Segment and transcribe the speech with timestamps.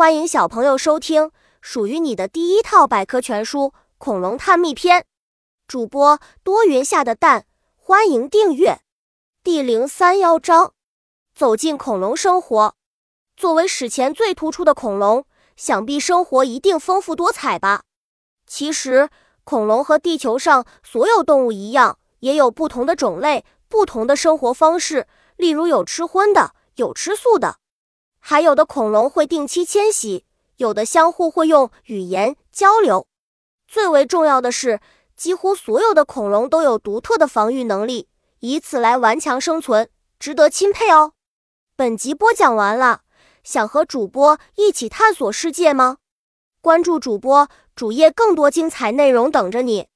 [0.00, 1.30] 欢迎小朋友收听
[1.60, 3.64] 属于你的第一套百科全书
[3.98, 5.02] 《恐龙探秘篇》。
[5.68, 7.44] 主播多云下的蛋，
[7.76, 8.80] 欢迎订阅。
[9.44, 10.72] 第零三幺章：
[11.34, 12.74] 走进恐龙生活。
[13.36, 17.82] 作为史前最突出的恐龙，想必生活一定丰富多彩吧？
[18.46, 19.10] 其实，
[19.44, 25.06] 恐龙和地球上所有动物一样，也有不同的种类、不同的生活方式。
[25.36, 27.59] 例如，有吃荤的，有吃素的。
[28.30, 30.24] 还有的恐龙会定期迁徙，
[30.58, 33.08] 有的相互会用语言交流。
[33.66, 34.78] 最为重要的是，
[35.16, 38.06] 几乎所有的恐龙都有独特的防御能力，
[38.38, 39.90] 以此来顽强生存，
[40.20, 41.14] 值得钦佩哦。
[41.74, 43.00] 本集播讲完了，
[43.42, 45.96] 想和主播一起探索世界吗？
[46.60, 49.88] 关注主播主页，更多精彩内容等着你。